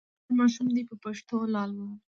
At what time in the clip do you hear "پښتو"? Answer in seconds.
1.03-1.35